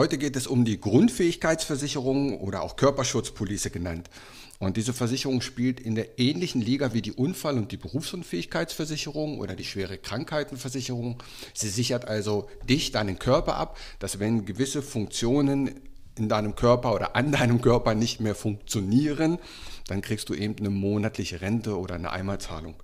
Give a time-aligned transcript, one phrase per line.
[0.00, 4.08] Heute geht es um die Grundfähigkeitsversicherung oder auch Körperschutzpolice genannt.
[4.58, 9.54] Und diese Versicherung spielt in der ähnlichen Liga wie die Unfall- und die Berufsunfähigkeitsversicherung oder
[9.54, 11.22] die schwere Krankheitenversicherung.
[11.52, 15.78] Sie sichert also dich, deinen Körper ab, dass wenn gewisse Funktionen
[16.16, 19.38] in deinem Körper oder an deinem Körper nicht mehr funktionieren,
[19.86, 22.76] dann kriegst du eben eine monatliche Rente oder eine Einmalzahlung.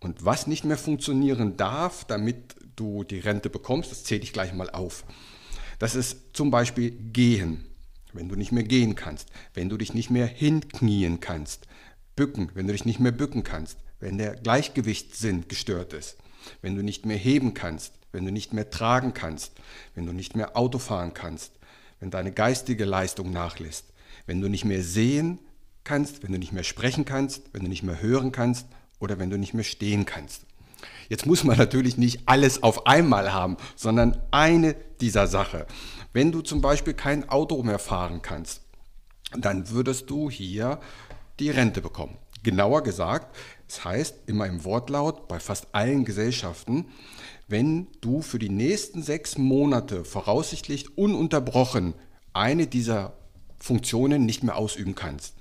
[0.00, 4.52] Und was nicht mehr funktionieren darf, damit du die Rente bekommst, das zähle ich gleich
[4.52, 5.04] mal auf.
[5.82, 7.64] Das ist zum Beispiel Gehen,
[8.12, 11.66] wenn du nicht mehr gehen kannst, wenn du dich nicht mehr hinknien kannst,
[12.14, 16.18] Bücken, wenn du dich nicht mehr bücken kannst, wenn der Gleichgewichtssinn gestört ist,
[16.60, 19.54] wenn du nicht mehr heben kannst, wenn du nicht mehr tragen kannst,
[19.96, 21.50] wenn du nicht mehr Auto fahren kannst,
[21.98, 23.86] wenn deine geistige Leistung nachlässt,
[24.26, 25.40] wenn du nicht mehr sehen
[25.82, 28.68] kannst, wenn du nicht mehr sprechen kannst, wenn du nicht mehr hören kannst
[29.00, 30.42] oder wenn du nicht mehr stehen kannst.
[31.08, 35.66] Jetzt muss man natürlich nicht alles auf einmal haben, sondern eine dieser Sache.
[36.14, 38.62] Wenn du zum Beispiel kein Auto mehr fahren kannst,
[39.36, 40.80] dann würdest du hier
[41.38, 42.16] die Rente bekommen.
[42.42, 43.36] Genauer gesagt,
[43.68, 46.86] es das heißt immer im Wortlaut bei fast allen Gesellschaften,
[47.48, 51.94] wenn du für die nächsten sechs Monate voraussichtlich ununterbrochen
[52.32, 53.14] eine dieser
[53.58, 55.36] Funktionen nicht mehr ausüben kannst.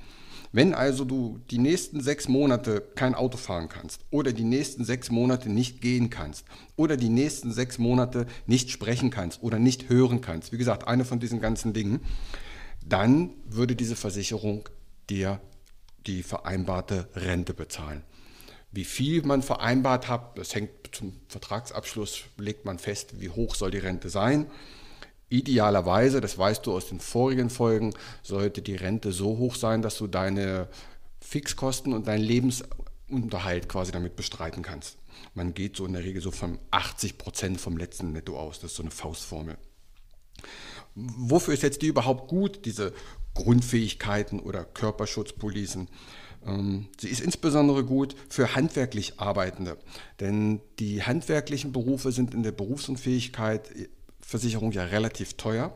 [0.53, 5.09] Wenn also du die nächsten sechs Monate kein Auto fahren kannst oder die nächsten sechs
[5.09, 6.45] Monate nicht gehen kannst
[6.75, 11.05] oder die nächsten sechs Monate nicht sprechen kannst oder nicht hören kannst, wie gesagt, eine
[11.05, 12.01] von diesen ganzen Dingen,
[12.85, 14.67] dann würde diese Versicherung
[15.09, 15.39] dir
[16.05, 18.03] die vereinbarte Rente bezahlen.
[18.73, 23.71] Wie viel man vereinbart hat, das hängt zum Vertragsabschluss, legt man fest, wie hoch soll
[23.71, 24.47] die Rente sein.
[25.31, 29.97] Idealerweise, das weißt du aus den vorigen Folgen, sollte die Rente so hoch sein, dass
[29.97, 30.67] du deine
[31.21, 34.97] Fixkosten und deinen Lebensunterhalt quasi damit bestreiten kannst.
[35.33, 38.59] Man geht so in der Regel so von 80 Prozent vom letzten Netto aus.
[38.59, 39.57] Das ist so eine Faustformel.
[40.95, 42.91] Wofür ist jetzt die überhaupt gut, diese
[43.33, 45.87] Grundfähigkeiten oder Körperschutzpolicen?
[46.45, 49.77] Ähm, sie ist insbesondere gut für handwerklich Arbeitende,
[50.19, 53.71] denn die handwerklichen Berufe sind in der Berufsunfähigkeit
[54.21, 55.73] Versicherung ja relativ teuer.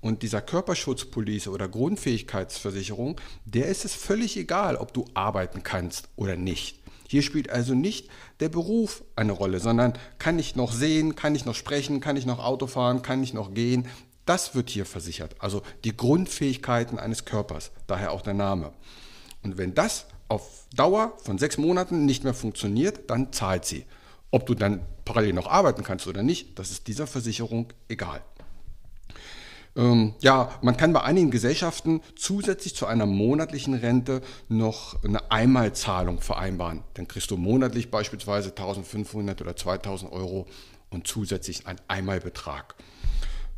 [0.00, 6.36] Und dieser Körperschutzpolice oder Grundfähigkeitsversicherung, der ist es völlig egal, ob du arbeiten kannst oder
[6.36, 6.80] nicht.
[7.08, 8.08] Hier spielt also nicht
[8.40, 12.26] der Beruf eine Rolle, sondern kann ich noch sehen, kann ich noch sprechen, kann ich
[12.26, 13.86] noch Auto fahren, kann ich noch gehen.
[14.26, 15.36] Das wird hier versichert.
[15.38, 18.72] Also die Grundfähigkeiten eines Körpers, daher auch der Name.
[19.42, 23.84] Und wenn das auf Dauer von sechs Monaten nicht mehr funktioniert, dann zahlt sie.
[24.34, 28.20] Ob du dann parallel noch arbeiten kannst oder nicht, das ist dieser Versicherung egal.
[29.76, 36.20] Ähm, ja, man kann bei einigen Gesellschaften zusätzlich zu einer monatlichen Rente noch eine Einmalzahlung
[36.20, 36.82] vereinbaren.
[36.94, 40.48] Dann kriegst du monatlich beispielsweise 1500 oder 2000 Euro
[40.90, 42.74] und zusätzlich einen Einmalbetrag.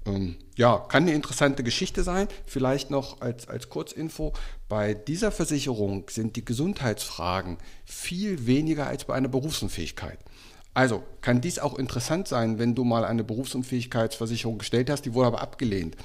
[0.04, 2.28] Ähm, ja, kann eine interessante Geschichte sein.
[2.44, 4.34] Vielleicht noch als, als Kurzinfo.
[4.68, 10.18] Bei dieser Versicherung sind die Gesundheitsfragen viel weniger als bei einer Berufsunfähigkeit.
[10.76, 15.28] Also kann dies auch interessant sein, wenn du mal eine Berufsunfähigkeitsversicherung gestellt hast, die wurde
[15.28, 15.96] aber abgelehnt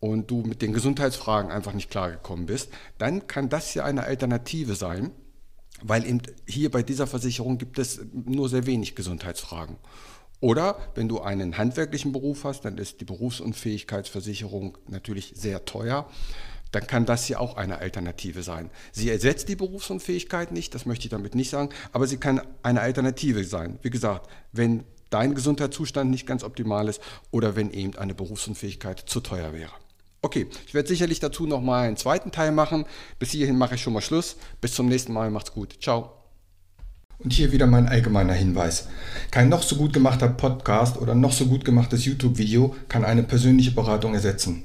[0.00, 4.76] und du mit den Gesundheitsfragen einfach nicht klargekommen bist, dann kann das ja eine Alternative
[4.76, 5.10] sein,
[5.82, 9.76] weil eben hier bei dieser Versicherung gibt es nur sehr wenig Gesundheitsfragen.
[10.40, 16.08] Oder wenn du einen handwerklichen Beruf hast, dann ist die Berufsunfähigkeitsversicherung natürlich sehr teuer
[16.72, 18.70] dann kann das hier auch eine Alternative sein.
[18.92, 22.80] Sie ersetzt die Berufsunfähigkeit nicht, das möchte ich damit nicht sagen, aber sie kann eine
[22.80, 23.78] Alternative sein.
[23.82, 27.00] Wie gesagt, wenn dein Gesundheitszustand nicht ganz optimal ist
[27.30, 29.72] oder wenn eben eine Berufsunfähigkeit zu teuer wäre.
[30.20, 32.86] Okay, ich werde sicherlich dazu nochmal einen zweiten Teil machen.
[33.18, 34.36] Bis hierhin mache ich schon mal Schluss.
[34.60, 35.76] Bis zum nächsten Mal, macht's gut.
[35.80, 36.12] Ciao.
[37.20, 38.88] Und hier wieder mein allgemeiner Hinweis.
[39.30, 43.72] Kein noch so gut gemachter Podcast oder noch so gut gemachtes YouTube-Video kann eine persönliche
[43.72, 44.64] Beratung ersetzen.